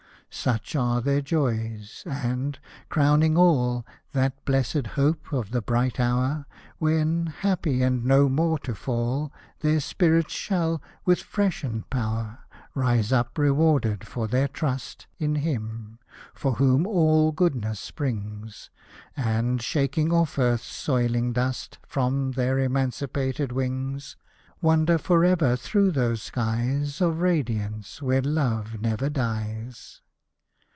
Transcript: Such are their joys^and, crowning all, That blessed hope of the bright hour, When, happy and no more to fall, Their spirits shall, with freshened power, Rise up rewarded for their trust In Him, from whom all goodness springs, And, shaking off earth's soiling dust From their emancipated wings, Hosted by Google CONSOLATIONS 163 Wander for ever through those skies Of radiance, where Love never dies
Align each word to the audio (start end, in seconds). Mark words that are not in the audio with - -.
Such 0.33 0.77
are 0.77 1.01
their 1.01 1.21
joys^and, 1.21 2.55
crowning 2.87 3.37
all, 3.37 3.85
That 4.13 4.45
blessed 4.45 4.87
hope 4.95 5.33
of 5.33 5.51
the 5.51 5.61
bright 5.61 5.99
hour, 5.99 6.45
When, 6.77 7.25
happy 7.27 7.81
and 7.83 8.05
no 8.05 8.29
more 8.29 8.57
to 8.59 8.73
fall, 8.73 9.33
Their 9.59 9.81
spirits 9.81 10.31
shall, 10.31 10.81
with 11.03 11.19
freshened 11.19 11.89
power, 11.89 12.39
Rise 12.73 13.11
up 13.11 13.37
rewarded 13.37 14.07
for 14.07 14.25
their 14.29 14.47
trust 14.47 15.05
In 15.19 15.35
Him, 15.35 15.99
from 16.33 16.53
whom 16.53 16.87
all 16.87 17.33
goodness 17.33 17.81
springs, 17.81 18.69
And, 19.17 19.61
shaking 19.61 20.13
off 20.13 20.39
earth's 20.39 20.63
soiling 20.65 21.33
dust 21.33 21.77
From 21.85 22.31
their 22.31 22.57
emancipated 22.57 23.51
wings, 23.51 24.15
Hosted 24.63 24.63
by 24.63 24.63
Google 24.63 24.63
CONSOLATIONS 24.63 24.63
163 24.63 24.67
Wander 24.95 24.97
for 24.97 25.25
ever 25.25 25.55
through 25.57 25.91
those 25.91 26.23
skies 26.23 27.01
Of 27.01 27.19
radiance, 27.19 28.01
where 28.01 28.21
Love 28.21 28.79
never 28.79 29.09
dies 29.09 29.99